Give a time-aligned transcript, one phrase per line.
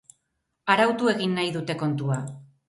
[0.75, 2.19] Arautu egin nahi dute kontua.